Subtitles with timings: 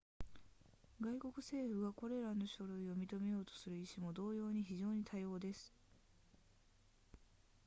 [1.01, 5.71] 外国政府がこれらの書類を認めようとする意志も同様に非常に多様です